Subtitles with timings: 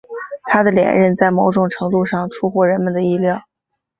[0.45, 3.43] 他的连任在某种程度上出乎人们的意料。